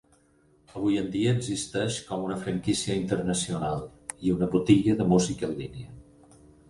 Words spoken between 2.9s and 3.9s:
internacional